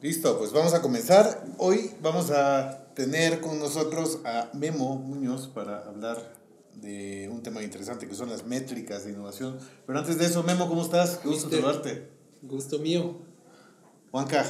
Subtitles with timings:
[0.00, 1.44] Listo, pues vamos a comenzar.
[1.58, 6.34] Hoy vamos a tener con nosotros a Memo Muñoz para hablar
[6.80, 9.58] de un tema interesante que son las métricas de innovación.
[9.86, 11.16] Pero antes de eso, Memo, ¿cómo estás?
[11.18, 12.08] Qué gusto saludarte.
[12.42, 13.16] Gusto mío.
[14.12, 14.46] Juanca.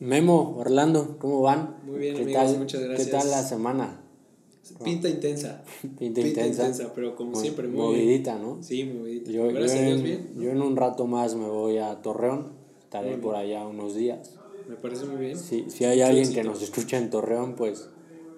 [0.00, 1.76] Memo, Orlando, ¿cómo van?
[1.84, 3.06] Muy bien, ¿Qué amigos, tal, muchas gracias.
[3.08, 4.00] ¿Qué tal la semana?
[4.84, 5.62] Pinta intensa.
[5.98, 6.92] Pinta, intensa.
[6.94, 8.62] pero como Mo- siempre, muy movidita, ¿no?
[8.62, 9.30] Sí, movidita.
[9.30, 10.30] Yo, Gracias yo a Dios, bien.
[10.36, 14.36] yo en un rato más me voy a Torreón, estaré por allá unos días.
[14.70, 15.36] Me parece muy bien.
[15.38, 17.88] Si, si hay alguien que nos escucha en Torreón, pues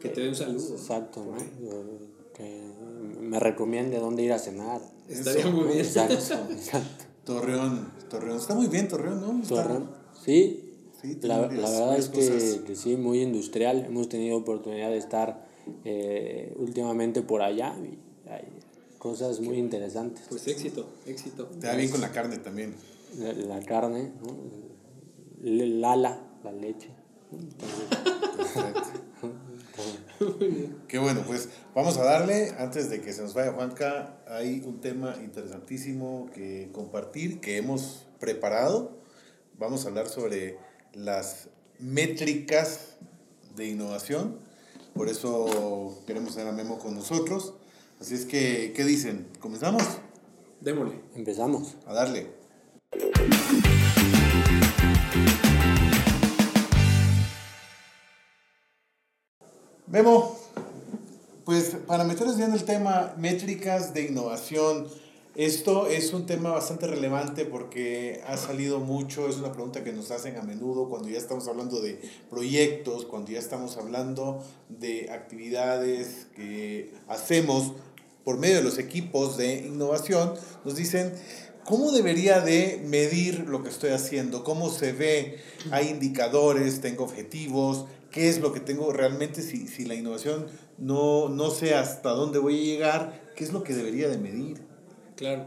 [0.00, 0.74] Que te dé un saludo.
[0.74, 1.36] exacto, ¿no?
[2.34, 2.62] Que
[3.20, 4.80] me recomiende dónde ir a cenar.
[5.08, 5.78] Estaría muy bien.
[5.80, 6.14] Exacto,
[6.50, 7.04] exacto.
[7.24, 7.92] Torreón.
[8.08, 8.38] Torreón.
[8.38, 9.42] Está muy bien, Torreón, ¿no?
[9.42, 9.90] Está- Torreón,
[10.24, 10.70] sí.
[11.02, 13.84] Sí, La, la verdad es que, sí, muy industrial.
[13.86, 15.46] Hemos tenido oportunidad de estar
[15.84, 17.98] eh, últimamente por allá y
[18.30, 18.44] hay
[18.98, 20.24] cosas muy interesantes.
[20.28, 21.46] Pues éxito, éxito.
[21.60, 22.74] Te da bien con la carne también.
[23.18, 24.71] La, la carne, ¿no?
[25.42, 26.90] Lala, la leche.
[30.86, 34.80] Qué bueno, pues vamos a darle, antes de que se nos vaya Juanca, hay un
[34.80, 38.92] tema interesantísimo que compartir, que hemos preparado.
[39.58, 40.58] Vamos a hablar sobre
[40.92, 41.48] las
[41.80, 42.98] métricas
[43.56, 44.38] de innovación.
[44.94, 47.54] Por eso queremos tener a Memo con nosotros.
[48.00, 49.26] Así es que, ¿qué dicen?
[49.40, 49.82] ¿Comenzamos?
[50.60, 51.00] Démosle.
[51.16, 51.76] Empezamos.
[51.86, 52.28] A darle.
[59.92, 60.34] Memo,
[61.44, 64.88] pues para meternos ya en el tema métricas de innovación,
[65.34, 70.10] esto es un tema bastante relevante porque ha salido mucho, es una pregunta que nos
[70.10, 76.26] hacen a menudo cuando ya estamos hablando de proyectos, cuando ya estamos hablando de actividades
[76.34, 77.74] que hacemos
[78.24, 80.32] por medio de los equipos de innovación,
[80.64, 81.12] nos dicen,
[81.66, 84.42] ¿cómo debería de medir lo que estoy haciendo?
[84.42, 85.36] ¿Cómo se ve?
[85.70, 86.80] ¿Hay indicadores?
[86.80, 87.84] ¿Tengo objetivos?
[88.12, 89.42] ¿Qué es lo que tengo realmente?
[89.42, 90.46] Si, si la innovación
[90.78, 94.58] no, no sé hasta dónde voy a llegar, ¿qué es lo que debería de medir?
[95.16, 95.46] Claro.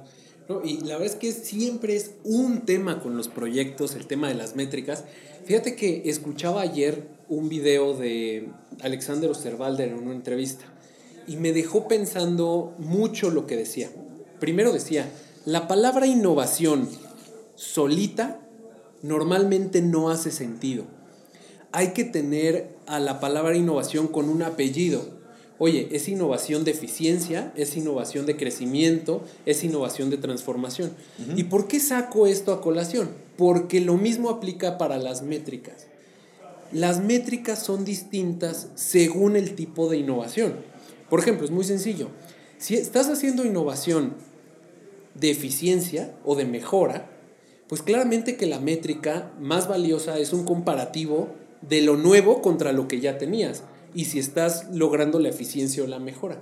[0.49, 4.27] No, y la verdad es que siempre es un tema con los proyectos, el tema
[4.27, 5.03] de las métricas.
[5.45, 8.49] Fíjate que escuchaba ayer un video de
[8.81, 10.65] Alexander Osterwalder en una entrevista
[11.27, 13.89] y me dejó pensando mucho lo que decía.
[14.39, 15.09] Primero decía,
[15.45, 16.89] la palabra innovación
[17.55, 18.39] solita
[19.01, 20.94] normalmente no hace sentido.
[21.71, 25.15] Hay que tener a la palabra innovación con un apellido.
[25.57, 30.91] Oye, es innovación de eficiencia, es innovación de crecimiento, es innovación de transformación.
[31.35, 33.09] ¿Y por qué saco esto a colación?
[33.37, 35.87] Porque lo mismo aplica para las métricas.
[36.71, 40.55] Las métricas son distintas según el tipo de innovación.
[41.09, 42.09] Por ejemplo, es muy sencillo.
[42.57, 44.13] Si estás haciendo innovación
[45.13, 47.09] de eficiencia o de mejora,
[47.67, 51.29] pues claramente que la métrica más valiosa es un comparativo
[51.69, 55.87] de lo nuevo contra lo que ya tenías y si estás logrando la eficiencia o
[55.87, 56.41] la mejora.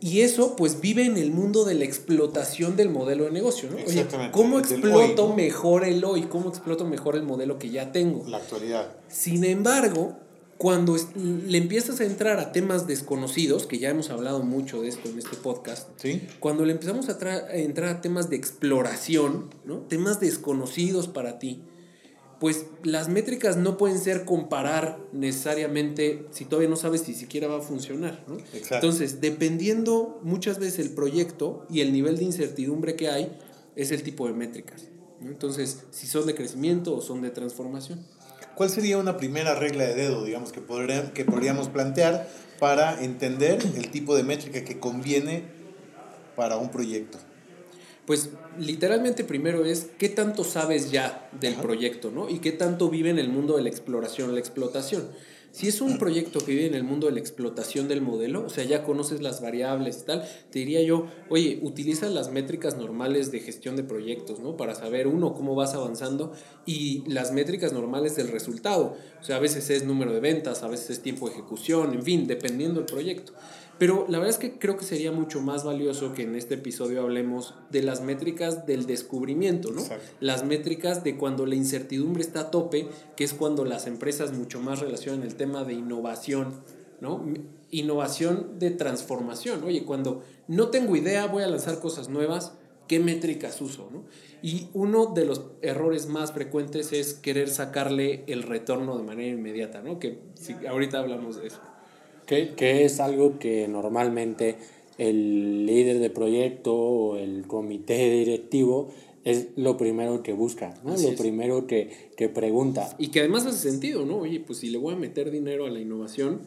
[0.00, 3.76] Y eso pues vive en el mundo de la explotación del modelo de negocio, ¿no?
[3.86, 5.36] Oye, ¿cómo exploto hoy, ¿no?
[5.36, 6.22] mejor el hoy?
[6.22, 8.26] ¿Cómo exploto mejor el modelo que ya tengo?
[8.26, 8.96] La actualidad.
[9.08, 10.16] Sin embargo,
[10.56, 15.10] cuando le empiezas a entrar a temas desconocidos, que ya hemos hablado mucho de esto
[15.10, 16.22] en este podcast, ¿Sí?
[16.38, 19.80] cuando le empezamos a, a entrar a temas de exploración, ¿no?
[19.80, 21.62] temas desconocidos para ti,
[22.40, 27.58] pues las métricas no pueden ser comparar necesariamente si todavía no sabes si siquiera va
[27.58, 28.24] a funcionar.
[28.26, 28.38] ¿no?
[28.70, 33.38] Entonces, dependiendo muchas veces el proyecto y el nivel de incertidumbre que hay,
[33.76, 34.84] es el tipo de métricas.
[35.20, 35.28] ¿no?
[35.28, 38.06] Entonces, si son de crecimiento o son de transformación.
[38.54, 42.26] ¿Cuál sería una primera regla de dedo, digamos, que podríamos plantear
[42.58, 45.44] para entender el tipo de métrica que conviene
[46.36, 47.18] para un proyecto?
[48.10, 51.62] Pues literalmente primero es qué tanto sabes ya del Ajá.
[51.62, 52.28] proyecto, ¿no?
[52.28, 55.10] Y qué tanto vive en el mundo de la exploración, la explotación.
[55.52, 58.48] Si es un proyecto que vive en el mundo de la explotación del modelo, o
[58.48, 63.30] sea, ya conoces las variables y tal, te diría yo, oye, utiliza las métricas normales
[63.30, 64.56] de gestión de proyectos, ¿no?
[64.56, 66.32] Para saber, uno, cómo vas avanzando
[66.66, 68.96] y las métricas normales del resultado.
[69.20, 72.02] O sea, a veces es número de ventas, a veces es tiempo de ejecución, en
[72.02, 73.34] fin, dependiendo del proyecto.
[73.80, 77.00] Pero la verdad es que creo que sería mucho más valioso que en este episodio
[77.00, 79.80] hablemos de las métricas del descubrimiento, ¿no?
[80.20, 84.60] Las métricas de cuando la incertidumbre está a tope, que es cuando las empresas mucho
[84.60, 86.60] más relacionan el tema de innovación,
[87.00, 87.24] ¿no?
[87.70, 89.64] Innovación de transformación.
[89.64, 92.52] Oye, cuando no tengo idea, voy a lanzar cosas nuevas,
[92.86, 94.04] ¿qué métricas uso, ¿no?
[94.42, 99.80] Y uno de los errores más frecuentes es querer sacarle el retorno de manera inmediata,
[99.80, 99.98] ¿no?
[99.98, 101.60] Que si, ahorita hablamos de eso
[102.56, 104.56] que, es algo que normalmente
[104.98, 108.88] el líder de proyecto o el comité directivo
[109.24, 110.96] es lo primero que busca, ¿no?
[110.96, 112.94] lo primero que, que, pregunta.
[112.98, 114.18] Y que además hace sentido, ¿no?
[114.18, 116.40] Oye, pues si le voy a meter dinero a la innovación.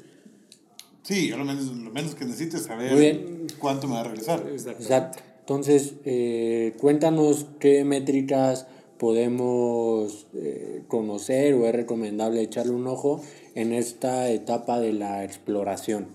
[1.04, 4.48] Sí, lo menos, lo menos que necesites saber cuánto me va a regresar.
[4.50, 5.22] Exacto.
[5.42, 8.66] Entonces, eh, cuéntanos qué métricas
[8.98, 13.22] podemos eh, conocer o es recomendable echarle un ojo
[13.56, 16.08] en esta etapa de la exploración?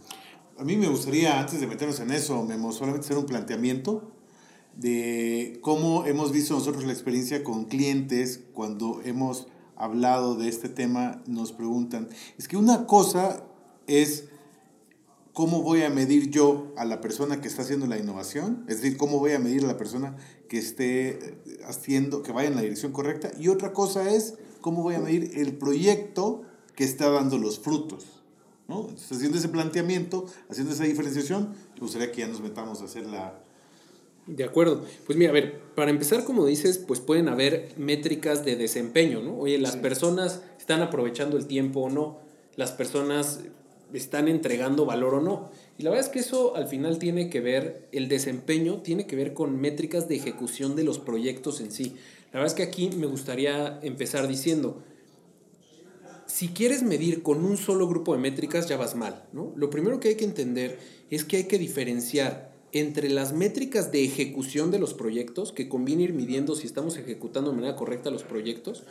[0.58, 4.10] A mí me gustaría, antes de meternos en eso, Memo, solamente hacer un planteamiento
[4.76, 9.46] de cómo hemos visto nosotros la experiencia con clientes cuando hemos
[9.76, 12.08] hablado de este tema, nos preguntan,
[12.38, 13.44] es que una cosa
[13.86, 14.24] es
[15.32, 18.96] cómo voy a medir yo a la persona que está haciendo la innovación, es decir,
[18.96, 20.16] cómo voy a medir a la persona
[20.48, 21.38] que esté
[21.68, 25.38] haciendo, que vaya en la dirección correcta, y otra cosa es cómo voy a medir
[25.38, 26.42] el proyecto
[26.78, 28.04] que está dando los frutos.
[28.68, 28.82] ¿no?
[28.82, 33.04] Entonces, haciendo ese planteamiento, haciendo esa diferenciación, me gustaría que ya nos metamos a hacer
[33.04, 33.42] la...
[34.28, 34.84] De acuerdo.
[35.04, 39.36] Pues mira, a ver, para empezar, como dices, pues pueden haber métricas de desempeño, ¿no?
[39.38, 42.20] Oye, las personas están aprovechando el tiempo o no,
[42.54, 43.40] las personas
[43.92, 45.50] están entregando valor o no.
[45.78, 49.16] Y la verdad es que eso al final tiene que ver, el desempeño tiene que
[49.16, 51.96] ver con métricas de ejecución de los proyectos en sí.
[52.32, 54.80] La verdad es que aquí me gustaría empezar diciendo,
[56.28, 59.52] si quieres medir con un solo grupo de métricas ya vas mal, ¿no?
[59.56, 60.78] Lo primero que hay que entender
[61.10, 66.02] es que hay que diferenciar entre las métricas de ejecución de los proyectos, que conviene
[66.02, 68.84] ir midiendo si estamos ejecutando de manera correcta los proyectos,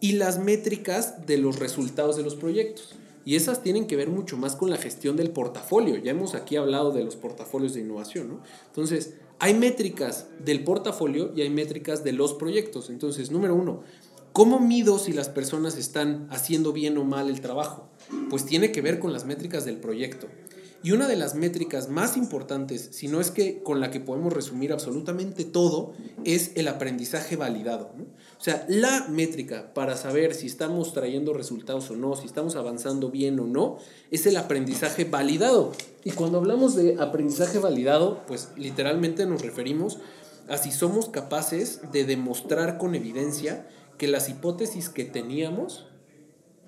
[0.00, 2.94] y las métricas de los resultados de los proyectos.
[3.24, 5.96] Y esas tienen que ver mucho más con la gestión del portafolio.
[5.96, 8.42] Ya hemos aquí hablado de los portafolios de innovación, ¿no?
[8.68, 12.88] Entonces, hay métricas del portafolio y hay métricas de los proyectos.
[12.88, 13.82] Entonces, número uno,
[14.36, 17.88] ¿Cómo mido si las personas están haciendo bien o mal el trabajo?
[18.28, 20.26] Pues tiene que ver con las métricas del proyecto.
[20.82, 24.34] Y una de las métricas más importantes, si no es que con la que podemos
[24.34, 25.94] resumir absolutamente todo,
[26.24, 27.92] es el aprendizaje validado.
[28.38, 33.10] O sea, la métrica para saber si estamos trayendo resultados o no, si estamos avanzando
[33.10, 33.78] bien o no,
[34.10, 35.72] es el aprendizaje validado.
[36.04, 39.96] Y cuando hablamos de aprendizaje validado, pues literalmente nos referimos
[40.46, 43.66] a si somos capaces de demostrar con evidencia
[43.98, 45.86] que las hipótesis que teníamos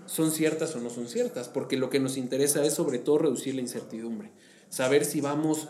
[0.06, 3.54] son ciertas o no son ciertas, porque lo que nos interesa es sobre todo reducir
[3.54, 4.30] la incertidumbre,
[4.70, 5.68] saber si vamos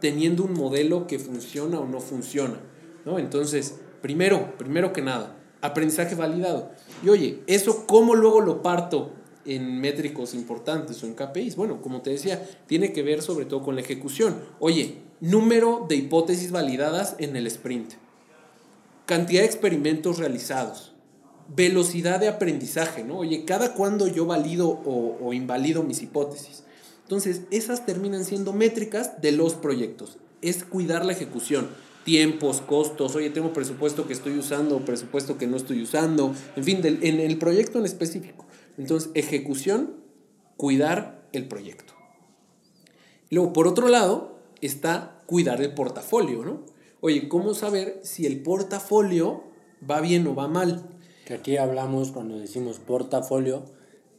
[0.00, 2.60] teniendo un modelo que funciona o no funciona,
[3.04, 3.18] ¿no?
[3.18, 6.70] Entonces, primero, primero que nada, aprendizaje validado.
[7.04, 9.12] Y oye, ¿eso cómo luego lo parto
[9.44, 11.56] en métricos importantes o en KPIs?
[11.56, 14.40] Bueno, como te decía, tiene que ver sobre todo con la ejecución.
[14.60, 17.94] Oye, número de hipótesis validadas en el sprint
[19.08, 20.92] cantidad de experimentos realizados,
[21.56, 23.16] velocidad de aprendizaje, ¿no?
[23.16, 26.62] Oye, cada cuando yo valido o, invalido mis hipótesis.
[27.04, 30.18] Entonces, esas terminan siendo métricas de los proyectos.
[30.42, 31.70] Es cuidar la ejecución,
[32.04, 36.80] tiempos, costos, oye, tengo presupuesto que estoy usando, presupuesto que no estoy usando, en fin,
[36.84, 38.44] en el proyecto en específico.
[38.76, 39.94] Entonces, ejecución,
[40.58, 41.94] cuidar el proyecto.
[43.30, 46.77] Luego, por otro lado, está cuidar el portafolio, ¿no?
[47.00, 49.44] Oye, ¿cómo saber si el portafolio
[49.88, 50.82] va bien o va mal?
[51.24, 53.62] Que aquí hablamos cuando decimos portafolio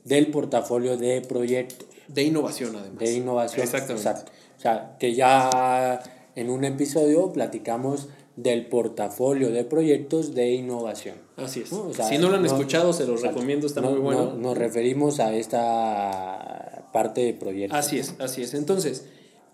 [0.06, 1.88] del portafolio de proyectos.
[2.08, 3.00] De innovación, además.
[3.00, 3.64] De innovación.
[3.64, 4.10] Exactamente.
[4.58, 6.02] O sea, que ya
[6.36, 8.08] en un episodio platicamos
[8.38, 11.16] del portafolio de proyectos de innovación.
[11.36, 11.70] Así es.
[12.08, 14.36] si no lo han escuchado, se los recomiendo, está muy bueno.
[14.36, 17.78] nos referimos a esta parte de proyectos.
[17.78, 18.54] Así es, así es.
[18.54, 19.06] Entonces,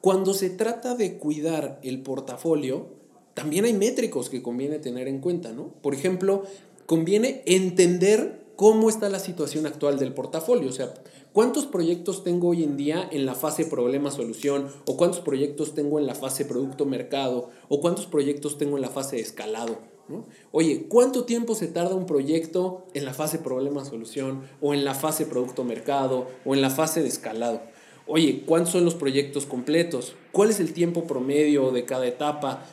[0.01, 3.04] cuando se trata de cuidar el portafolio,
[3.35, 5.67] también hay métricos que conviene tener en cuenta, ¿no?
[5.83, 6.43] Por ejemplo,
[6.85, 10.93] conviene entender cómo está la situación actual del portafolio, o sea,
[11.33, 16.07] cuántos proyectos tengo hoy en día en la fase problema-solución, o cuántos proyectos tengo en
[16.07, 19.79] la fase producto-mercado, o cuántos proyectos tengo en la fase de escalado.
[20.07, 20.25] ¿no?
[20.53, 25.25] Oye, ¿cuánto tiempo se tarda un proyecto en la fase problema-solución, o en la fase
[25.25, 27.61] producto-mercado, o en la fase de escalado?
[28.07, 30.15] Oye, ¿cuántos son los proyectos completos?
[30.31, 32.65] ¿Cuál es el tiempo promedio de cada etapa?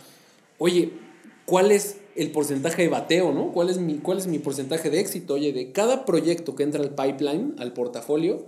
[0.63, 0.93] Oye,
[1.47, 3.53] ¿cuál es el porcentaje de bateo, no?
[3.53, 5.35] ¿Cuál es mi, cuál es mi porcentaje de éxito?
[5.35, 8.47] Oye, de cada proyecto que entra al pipeline, al portafolio,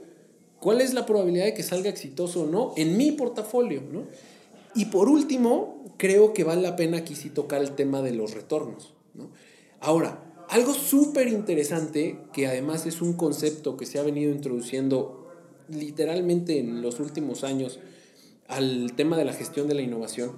[0.65, 3.83] ¿Cuál es la probabilidad de que salga exitoso o no en mi portafolio?
[3.93, 4.05] ¿no?
[4.75, 8.33] Y por último, creo que vale la pena aquí sí tocar el tema de los
[8.33, 8.95] retornos.
[9.13, 9.29] ¿no?
[9.81, 15.27] Ahora, algo súper interesante, que además es un concepto que se ha venido introduciendo
[15.69, 17.79] literalmente en los últimos años
[18.49, 20.33] al tema de la gestión de la innovación,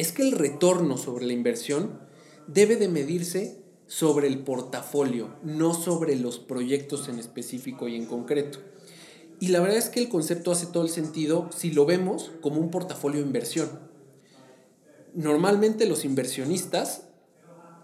[0.00, 2.00] es que el retorno sobre la inversión
[2.46, 8.60] debe de medirse sobre el portafolio, no sobre los proyectos en específico y en concreto.
[9.40, 12.62] Y la verdad es que el concepto hace todo el sentido si lo vemos como
[12.62, 13.68] un portafolio de inversión.
[15.12, 17.02] Normalmente los inversionistas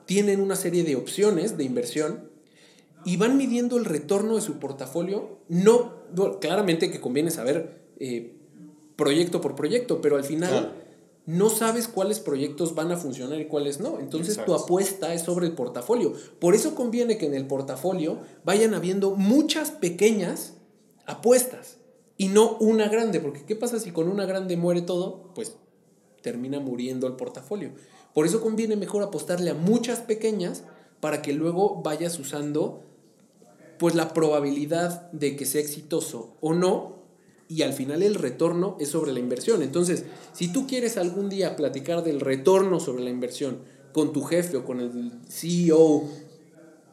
[0.06, 2.30] tienen una serie de opciones de inversión
[3.04, 5.38] y van midiendo el retorno de su portafolio.
[5.50, 5.92] No,
[6.40, 8.32] claramente que conviene saber eh,
[8.96, 10.85] proyecto por proyecto, pero al final
[11.26, 13.98] no sabes cuáles proyectos van a funcionar y cuáles no.
[13.98, 16.12] Entonces tu apuesta es sobre el portafolio.
[16.38, 20.54] Por eso conviene que en el portafolio vayan habiendo muchas pequeñas
[21.04, 21.78] apuestas
[22.16, 25.32] y no una grande, porque ¿qué pasa si con una grande muere todo?
[25.34, 25.56] Pues
[26.22, 27.72] termina muriendo el portafolio.
[28.14, 30.62] Por eso conviene mejor apostarle a muchas pequeñas
[31.00, 32.82] para que luego vayas usando
[33.78, 36.96] pues la probabilidad de que sea exitoso o no
[37.48, 39.62] y al final el retorno es sobre la inversión.
[39.62, 43.58] Entonces, si tú quieres algún día platicar del retorno sobre la inversión
[43.92, 46.04] con tu jefe o con el CEO,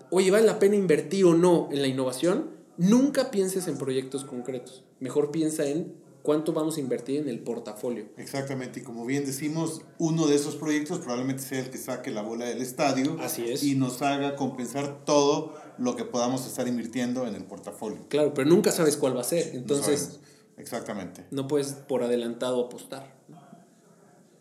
[0.10, 2.52] oye, ¿vale la pena invertir o no en la innovación?
[2.78, 4.84] Nunca pienses en proyectos concretos.
[5.00, 5.94] Mejor piensa en
[6.24, 8.06] cuánto vamos a invertir en el portafolio.
[8.18, 12.22] Exactamente, y como bien decimos, uno de esos proyectos probablemente sea el que saque la
[12.22, 13.64] bola del estadio Así es.
[13.64, 18.00] y nos haga compensar todo lo que podamos estar invirtiendo en el portafolio.
[18.08, 19.54] Claro, pero nunca sabes cuál va a ser.
[19.54, 20.20] Entonces,
[20.58, 21.26] Exactamente.
[21.32, 23.14] No puedes por adelantado apostar.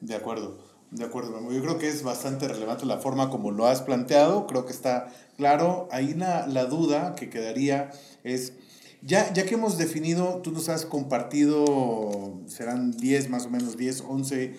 [0.01, 0.59] De acuerdo,
[0.91, 1.51] de acuerdo.
[1.51, 5.13] Yo creo que es bastante relevante la forma como lo has planteado, creo que está
[5.37, 5.89] claro.
[5.91, 7.91] Ahí la, la duda que quedaría
[8.25, 8.53] es,
[9.01, 14.03] ya, ya que hemos definido, tú nos has compartido, serán 10 más o menos, 10,
[14.09, 14.57] 11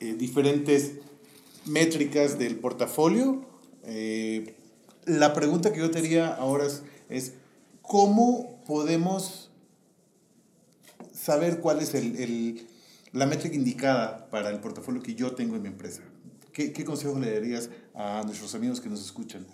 [0.00, 0.92] eh, diferentes
[1.66, 3.44] métricas del portafolio.
[3.84, 4.54] Eh,
[5.06, 7.32] la pregunta que yo te haría ahora es, es
[7.82, 9.43] ¿cómo podemos
[11.24, 12.66] saber cuál es el, el,
[13.12, 16.02] la métrica indicada para el portafolio que yo tengo en mi empresa.
[16.52, 19.46] ¿Qué, qué consejo le darías a nuestros amigos que nos escuchan?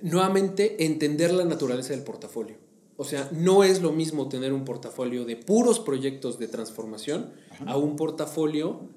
[0.00, 2.56] Nuevamente, entender la naturaleza del portafolio.
[2.96, 7.64] O sea, no es lo mismo tener un portafolio de puros proyectos de transformación Ajá.
[7.72, 8.88] a un portafolio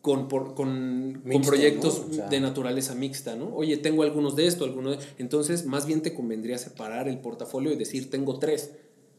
[0.00, 2.10] con, por, con, con proyectos ¿no?
[2.10, 3.54] o sea, de naturaleza mixta, ¿no?
[3.54, 5.04] Oye, tengo algunos de esto, algunos de...
[5.18, 8.70] Entonces, más bien te convendría separar el portafolio y decir, tengo tres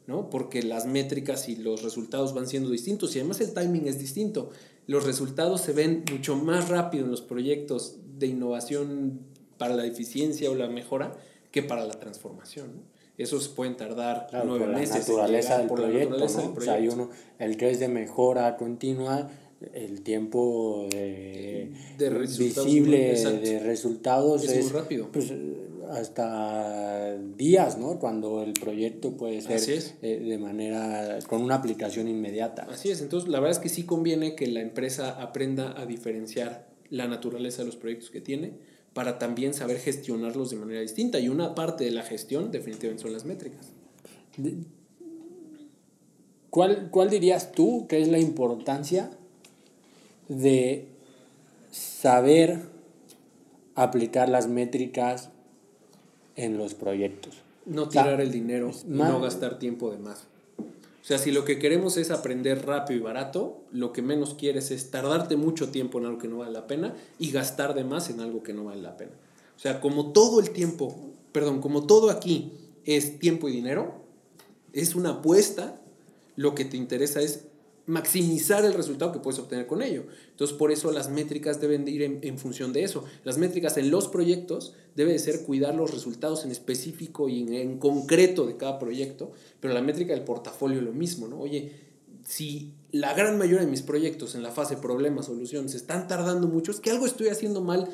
[0.07, 0.29] ¿no?
[0.29, 4.49] Porque las métricas y los resultados van siendo distintos y además el timing es distinto.
[4.87, 9.19] Los resultados se ven mucho más rápido en los proyectos de innovación
[9.57, 11.15] para la eficiencia o la mejora
[11.51, 12.75] que para la transformación.
[12.75, 12.81] ¿no?
[13.17, 15.07] Esos pueden tardar claro, nueve por meses.
[15.07, 16.49] La naturaleza del por proyecto, la naturaleza ¿no?
[16.49, 17.03] del O sea, hay proyecto.
[17.03, 19.29] uno, el que es de mejora continua,
[19.73, 25.09] el tiempo de, De resultados visible muy- de resultados Es es, muy rápido.
[25.11, 25.31] pues,
[25.91, 27.99] hasta días, ¿no?
[27.99, 32.65] Cuando el proyecto puede ser eh, de manera con una aplicación inmediata.
[32.69, 36.67] Así es, entonces la verdad es que sí conviene que la empresa aprenda a diferenciar
[36.89, 38.53] la naturaleza de los proyectos que tiene
[38.93, 41.19] para también saber gestionarlos de manera distinta.
[41.19, 43.73] Y una parte de la gestión definitivamente son las métricas.
[46.49, 49.11] ¿Cuál, ¿Cuál dirías tú que es la importancia
[50.39, 50.87] de
[51.71, 52.59] saber
[53.75, 55.29] aplicar las métricas
[56.35, 57.35] en los proyectos?
[57.65, 60.25] No tirar el dinero más- no gastar tiempo de más.
[60.59, 64.69] O sea, si lo que queremos es aprender rápido y barato, lo que menos quieres
[64.71, 68.09] es tardarte mucho tiempo en algo que no vale la pena y gastar de más
[68.09, 69.11] en algo que no vale la pena.
[69.55, 70.95] O sea, como todo el tiempo,
[71.31, 72.51] perdón, como todo aquí
[72.85, 73.93] es tiempo y dinero,
[74.73, 75.79] es una apuesta,
[76.35, 77.45] lo que te interesa es
[77.85, 80.05] maximizar el resultado que puedes obtener con ello.
[80.29, 83.03] Entonces, por eso las métricas deben de ir en, función de eso.
[83.23, 87.53] Las métricas en los proyectos debe de ser cuidar los resultados en específico y en,
[87.53, 91.39] en concreto de cada proyecto, pero la métrica del portafolio lo mismo, ¿no?
[91.39, 91.71] Oye,
[92.25, 96.47] si la gran mayoría de mis proyectos en la fase problema, solución, se están tardando
[96.47, 97.89] mucho, es que algo estoy haciendo mal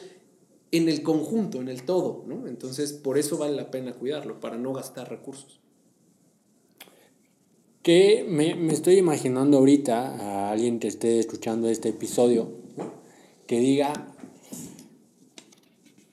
[0.71, 2.47] en el conjunto, en el todo, ¿no?
[2.47, 5.59] Entonces, por eso vale la pena cuidarlo, para no gastar recursos.
[7.87, 12.49] Que me, me estoy imaginando ahorita a alguien que esté escuchando este episodio
[13.45, 14.13] que diga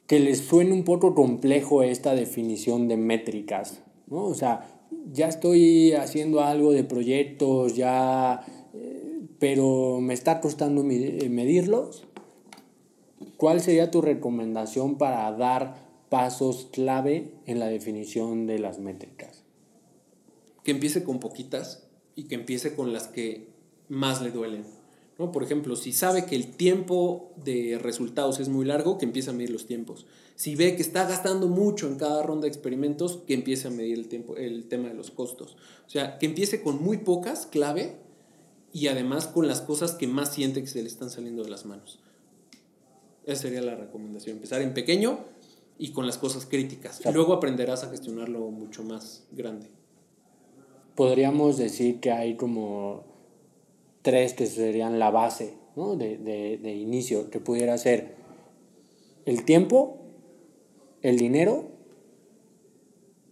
[0.06, 4.22] que les suene un poco complejo esta definición de métricas, ¿no?
[4.22, 4.68] O sea,
[5.12, 12.04] ya estoy haciendo algo de proyectos, ya, eh, pero me está costando eh, medirlos.
[13.36, 15.74] ¿Cuál sería tu recomendación para dar
[16.08, 19.33] pasos clave en la definición de las métricas?
[20.64, 21.84] Que empiece con poquitas
[22.16, 23.48] y que empiece con las que
[23.88, 24.64] más le duelen.
[25.18, 25.30] ¿no?
[25.30, 29.32] Por ejemplo, si sabe que el tiempo de resultados es muy largo, que empiece a
[29.32, 30.06] medir los tiempos.
[30.34, 33.98] Si ve que está gastando mucho en cada ronda de experimentos, que empiece a medir
[33.98, 35.56] el, tiempo, el tema de los costos.
[35.86, 37.96] O sea, que empiece con muy pocas clave
[38.72, 41.64] y además con las cosas que más siente que se le están saliendo de las
[41.64, 42.00] manos.
[43.24, 44.36] Esa sería la recomendación.
[44.36, 45.20] Empezar en pequeño
[45.78, 47.00] y con las cosas críticas.
[47.04, 49.68] Y luego aprenderás a gestionarlo mucho más grande.
[50.94, 53.04] Podríamos decir que hay como
[54.02, 55.96] tres que serían la base ¿no?
[55.96, 58.14] de, de, de inicio, que pudiera ser
[59.24, 59.98] el tiempo,
[61.02, 61.74] el dinero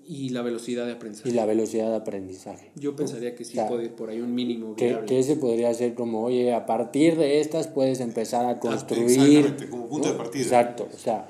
[0.04, 1.30] y la velocidad de aprendizaje.
[1.30, 2.70] Y la velocidad de aprendizaje.
[2.74, 5.94] Yo pensaría que sí puede ir por ahí un mínimo que, que, ese podría ser
[5.94, 9.10] como, oye, a partir de estas puedes empezar a construir.
[9.10, 10.42] Exactamente, como punto de partida.
[10.42, 11.28] Exacto, o sea,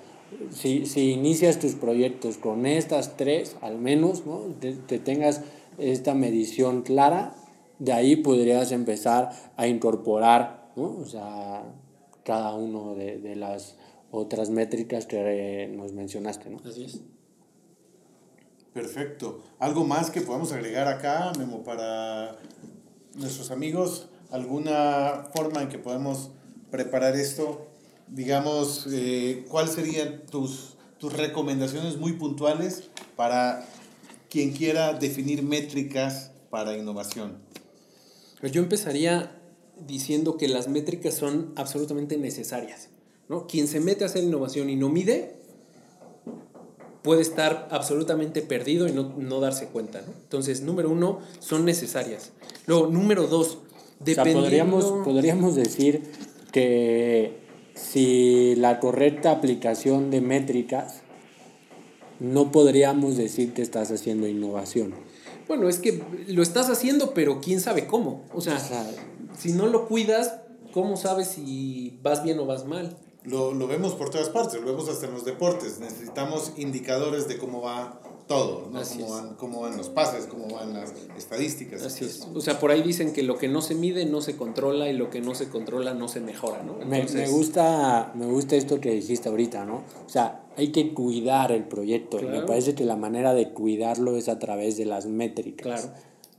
[0.50, 4.40] si, si inicias tus proyectos con estas tres, al menos, ¿no?
[4.58, 5.42] te, te tengas
[5.78, 7.34] esta medición clara,
[7.78, 10.96] de ahí podrías empezar a incorporar, ¿no?
[10.98, 11.64] O sea,
[12.24, 13.76] cada uno de, de las
[14.10, 16.58] otras métricas que nos mencionaste, ¿no?
[16.68, 17.00] Así es.
[18.72, 19.42] Perfecto.
[19.58, 22.36] ¿Algo más que podamos agregar acá, Memo, para
[23.14, 24.08] nuestros amigos?
[24.30, 26.30] ¿Alguna forma en que podemos
[26.70, 27.66] preparar esto?
[28.08, 33.66] Digamos, eh, ¿cuáles serían tus, tus recomendaciones muy puntuales para
[34.32, 37.36] quien quiera definir métricas para innovación?
[38.40, 39.38] Pues yo empezaría
[39.86, 42.88] diciendo que las métricas son absolutamente necesarias.
[43.28, 43.46] ¿no?
[43.46, 45.36] Quien se mete a hacer innovación y no mide,
[47.02, 50.00] puede estar absolutamente perdido y no, no darse cuenta.
[50.00, 50.14] ¿no?
[50.22, 52.30] Entonces, número uno, son necesarias.
[52.66, 53.58] Luego, número dos,
[54.00, 54.40] dependiendo...
[54.40, 56.04] O sea, podríamos, podríamos decir
[56.52, 57.36] que
[57.74, 61.01] si la correcta aplicación de métricas,
[62.22, 64.94] no podríamos decir que estás haciendo innovación.
[65.48, 68.24] Bueno, es que lo estás haciendo, pero quién sabe cómo.
[68.32, 68.86] O sea, o sea
[69.36, 70.36] si no lo cuidas,
[70.72, 72.96] ¿cómo sabes si vas bien o vas mal?
[73.24, 75.80] Lo, lo, vemos por todas partes, lo vemos hasta en los deportes.
[75.80, 78.00] Necesitamos indicadores de cómo va
[78.32, 78.80] todo, ¿no?
[78.82, 81.82] Cómo van, cómo van, los pases, cómo van las estadísticas.
[81.82, 82.26] Así es.
[82.34, 84.94] O sea, por ahí dicen que lo que no se mide no se controla y
[84.94, 86.80] lo que no se controla no se mejora, ¿no?
[86.80, 87.14] Entonces...
[87.14, 89.82] Me, me, gusta, me gusta esto que dijiste ahorita, ¿no?
[90.06, 92.18] O sea, hay que cuidar el proyecto.
[92.18, 92.40] Claro.
[92.40, 95.90] Me parece que la manera de cuidarlo es a través de las métricas.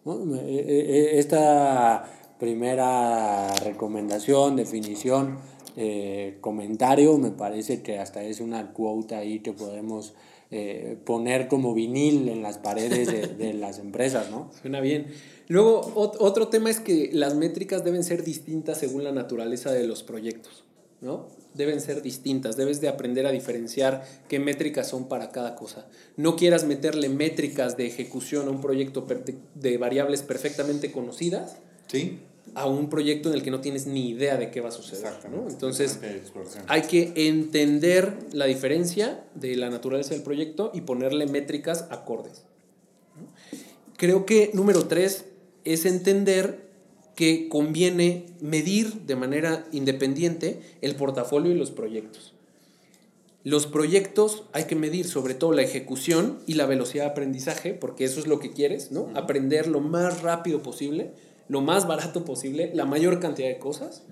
[0.04, 0.26] Claro.
[0.26, 0.36] ¿no?
[0.38, 2.06] Esta
[2.40, 5.38] primera recomendación, definición,
[5.76, 10.14] eh, comentario, me parece que hasta es una cuota ahí que podemos
[10.56, 14.52] eh, poner como vinil en las paredes de, de las empresas, ¿no?
[14.62, 15.08] Suena bien.
[15.48, 19.88] Luego, ot otro tema es que las métricas deben ser distintas según la naturaleza de
[19.88, 20.64] los proyectos,
[21.02, 21.28] ¿no?
[21.56, 25.88] Deben ser distintas, debes de aprender a diferenciar qué métricas son para cada cosa.
[26.18, 29.08] No quieras meterle métricas de ejecución a un proyecto
[29.56, 31.58] de variables perfectamente conocidas.
[31.88, 32.20] Sí
[32.56, 35.14] a un proyecto en el que no tienes ni idea de qué va a suceder.
[35.32, 35.50] ¿no?
[35.50, 36.00] Entonces,
[36.68, 42.44] hay que entender la diferencia de la naturaleza del proyecto y ponerle métricas acordes.
[43.98, 45.26] Creo que número tres
[45.64, 46.64] es entender
[47.16, 52.34] que conviene medir de manera independiente el portafolio y los proyectos.
[53.44, 58.06] Los proyectos hay que medir sobre todo la ejecución y la velocidad de aprendizaje, porque
[58.06, 59.10] eso es lo que quieres, ¿no?
[59.16, 61.12] Aprender lo más rápido posible
[61.48, 64.04] lo más barato posible, la mayor cantidad de cosas.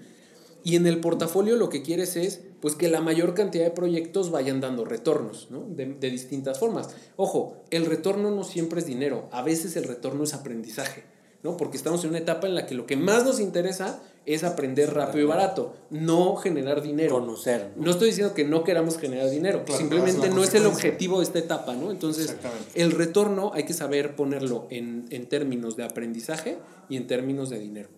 [0.63, 4.29] Y en el portafolio lo que quieres es pues que la mayor cantidad de proyectos
[4.29, 5.65] vayan dando retornos, ¿no?
[5.67, 6.89] De, de, distintas formas.
[7.15, 11.03] Ojo, el retorno no siempre es dinero, a veces el retorno es aprendizaje,
[11.41, 11.57] ¿no?
[11.57, 14.93] Porque estamos en una etapa en la que lo que más nos interesa es aprender
[14.93, 17.19] rápido y barato, no generar dinero.
[17.19, 17.71] Conocer.
[17.75, 21.19] No, no estoy diciendo que no queramos generar dinero, claro, simplemente no es el objetivo
[21.19, 21.91] de esta etapa, ¿no?
[21.91, 22.35] Entonces,
[22.75, 26.57] el retorno hay que saber ponerlo en, en términos de aprendizaje
[26.87, 27.89] y en términos de dinero.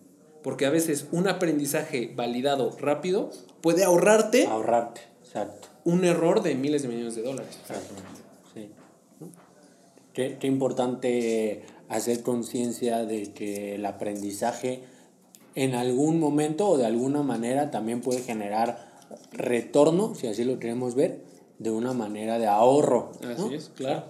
[0.42, 4.46] Porque a veces un aprendizaje validado rápido puede ahorrarte.
[4.46, 5.68] Ahorrarte, exacto.
[5.84, 7.58] Un error de miles de millones de dólares.
[7.60, 8.20] Exactamente.
[8.54, 8.70] Sí.
[10.12, 14.84] Qué, qué importante hacer conciencia de que el aprendizaje
[15.54, 18.92] en algún momento o de alguna manera también puede generar
[19.32, 21.20] retorno, si así lo queremos ver,
[21.58, 23.12] de una manera de ahorro.
[23.22, 23.50] Así ¿no?
[23.52, 24.04] es, claro.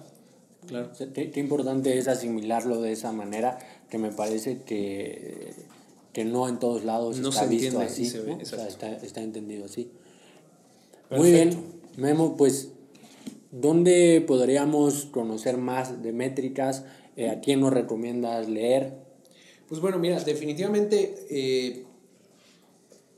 [0.67, 0.91] claro.
[1.13, 5.53] Qué, qué, importante es asimilarlo de esa manera, que me parece que,
[6.13, 8.05] que no en todos lados no está se visto así.
[8.05, 8.41] se ve, ¿no?
[8.41, 9.91] o sea, está, está entendido así.
[11.09, 11.17] Perfecto.
[11.17, 11.57] Muy bien,
[11.97, 12.69] Memo, pues,
[13.51, 16.83] ¿dónde podríamos conocer más de métricas?
[17.15, 19.04] Eh, ¿A quién nos recomiendas leer?
[19.67, 21.85] Pues bueno, mira, definitivamente eh,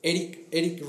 [0.02, 0.84] Eric, Eric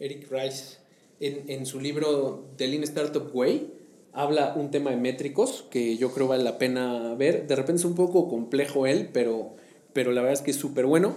[0.00, 0.78] Eric Rice,
[1.20, 3.72] en, en, su libro The Lean Startup Way,
[4.12, 7.46] habla un tema de métricos que yo creo vale la pena ver.
[7.46, 9.54] De repente es un poco complejo él, pero,
[9.92, 11.16] pero la verdad es que es súper bueno.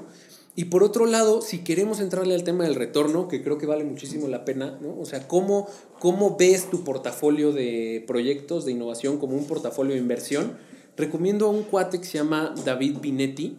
[0.56, 3.84] Y por otro lado, si queremos entrarle al tema del retorno, que creo que vale
[3.84, 5.00] muchísimo la pena, ¿no?
[5.00, 10.00] O sea, ¿cómo, cómo ves tu portafolio de proyectos de innovación como un portafolio de
[10.00, 10.58] inversión?
[10.96, 13.58] Recomiendo a un cuate que se llama David Binetti,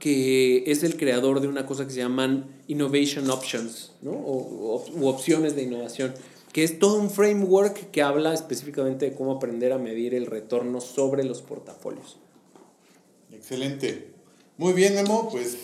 [0.00, 4.10] que es el creador de una cosa que se llaman Innovation Options, ¿no?
[4.10, 6.12] O, o opciones de innovación
[6.52, 10.80] que es todo un framework que habla específicamente de cómo aprender a medir el retorno
[10.80, 12.16] sobre los portafolios.
[13.32, 14.08] Excelente.
[14.56, 15.56] Muy bien, Emo, pues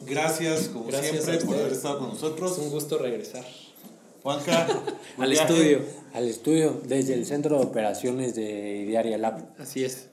[0.00, 2.52] gracias como siempre por haber estado con nosotros.
[2.52, 3.44] Es un gusto regresar.
[4.22, 4.66] Juanca,
[5.18, 5.80] al estudio.
[6.14, 9.54] Al estudio, desde el centro de operaciones de Diaria Lab.
[9.58, 10.08] Así es.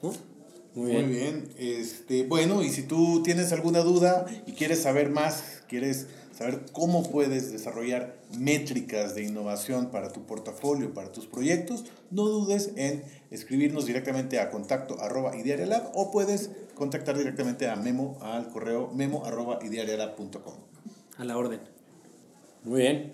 [0.76, 1.06] Muy bien.
[1.06, 1.48] Muy bien.
[1.56, 7.02] Este, bueno, y si tú tienes alguna duda y quieres saber más, quieres saber cómo
[7.02, 13.86] puedes desarrollar métricas de innovación para tu portafolio, para tus proyectos, no dudes en escribirnos
[13.86, 19.58] directamente a contacto arroba idearialab o puedes contactar directamente a Memo al correo memo arroba
[19.64, 20.54] idearialab.com.
[21.16, 21.60] A la orden.
[22.64, 23.12] Muy bien.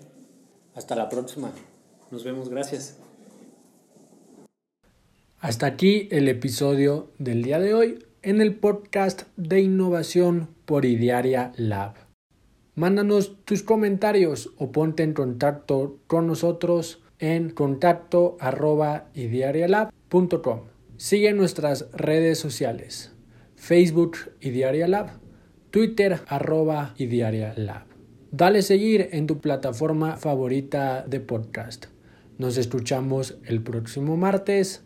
[0.75, 1.53] Hasta la próxima.
[2.11, 2.49] Nos vemos.
[2.49, 2.97] Gracias.
[5.43, 11.51] Hasta aquí el episodio del día de hoy en el podcast de innovación por Idearia
[11.57, 11.95] Lab.
[12.75, 19.09] Mándanos tus comentarios o ponte en contacto con nosotros en contacto arroba
[20.95, 23.11] Sigue nuestras redes sociales,
[23.57, 24.15] Facebook
[24.87, 25.19] Lab,
[25.71, 26.95] Twitter arroba
[27.57, 27.83] Lab.
[28.31, 31.87] Dale seguir en tu plataforma favorita de podcast.
[32.37, 34.85] Nos escuchamos el próximo martes.